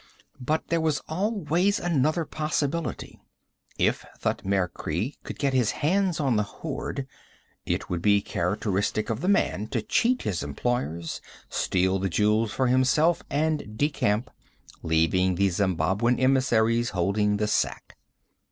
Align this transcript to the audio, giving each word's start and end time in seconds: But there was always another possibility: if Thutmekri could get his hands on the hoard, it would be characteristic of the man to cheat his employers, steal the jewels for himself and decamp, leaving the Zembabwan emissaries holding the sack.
But 0.39 0.69
there 0.69 0.81
was 0.81 1.03
always 1.07 1.79
another 1.79 2.25
possibility: 2.25 3.19
if 3.77 4.03
Thutmekri 4.19 5.13
could 5.23 5.37
get 5.37 5.53
his 5.53 5.69
hands 5.85 6.19
on 6.19 6.37
the 6.37 6.41
hoard, 6.41 7.05
it 7.67 7.87
would 7.87 8.01
be 8.01 8.19
characteristic 8.19 9.11
of 9.11 9.21
the 9.21 9.27
man 9.27 9.67
to 9.67 9.83
cheat 9.83 10.23
his 10.23 10.41
employers, 10.41 11.21
steal 11.49 11.99
the 11.99 12.09
jewels 12.09 12.51
for 12.51 12.65
himself 12.65 13.21
and 13.29 13.75
decamp, 13.77 14.29
leaving 14.81 15.35
the 15.35 15.49
Zembabwan 15.49 16.19
emissaries 16.19 16.89
holding 16.89 17.37
the 17.37 17.45
sack. 17.45 17.95